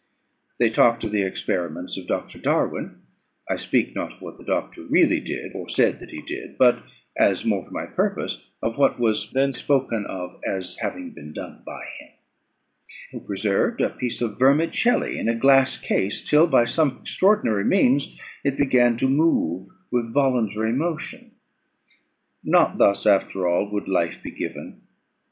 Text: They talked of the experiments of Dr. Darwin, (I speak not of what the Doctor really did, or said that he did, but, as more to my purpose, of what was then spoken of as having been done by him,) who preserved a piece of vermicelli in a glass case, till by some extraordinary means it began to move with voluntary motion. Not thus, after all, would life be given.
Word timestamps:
They 0.57 0.71
talked 0.71 1.03
of 1.03 1.11
the 1.11 1.21
experiments 1.21 1.95
of 1.95 2.07
Dr. 2.07 2.39
Darwin, 2.39 3.03
(I 3.47 3.55
speak 3.55 3.95
not 3.95 4.13
of 4.13 4.19
what 4.23 4.37
the 4.39 4.43
Doctor 4.43 4.81
really 4.81 5.19
did, 5.19 5.51
or 5.53 5.69
said 5.69 5.99
that 5.99 6.09
he 6.09 6.23
did, 6.23 6.57
but, 6.57 6.81
as 7.15 7.45
more 7.45 7.63
to 7.63 7.69
my 7.69 7.85
purpose, 7.85 8.49
of 8.63 8.79
what 8.79 8.99
was 8.99 9.31
then 9.33 9.53
spoken 9.53 10.07
of 10.07 10.41
as 10.43 10.77
having 10.81 11.11
been 11.11 11.33
done 11.33 11.61
by 11.67 11.85
him,) 11.99 12.09
who 13.11 13.19
preserved 13.27 13.79
a 13.79 13.91
piece 13.91 14.23
of 14.23 14.39
vermicelli 14.39 15.19
in 15.19 15.29
a 15.29 15.35
glass 15.35 15.77
case, 15.77 16.27
till 16.27 16.47
by 16.47 16.65
some 16.65 16.97
extraordinary 17.01 17.63
means 17.63 18.19
it 18.43 18.57
began 18.57 18.97
to 18.97 19.07
move 19.07 19.67
with 19.91 20.11
voluntary 20.11 20.73
motion. 20.73 21.33
Not 22.43 22.79
thus, 22.79 23.05
after 23.05 23.47
all, 23.47 23.71
would 23.71 23.87
life 23.87 24.23
be 24.23 24.31
given. 24.31 24.81